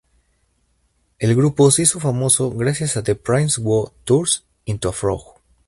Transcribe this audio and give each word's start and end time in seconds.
El 1.19 1.35
grupo 1.35 1.69
se 1.69 1.83
hizo 1.83 1.99
famoso 1.99 2.49
gracias 2.49 2.97
a 2.97 3.03
"The 3.03 3.13
Prince 3.13 3.61
Who 3.61 3.93
Turns 4.03 4.45
Into 4.65 4.89
a 4.89 4.93
Frog". 4.93 5.21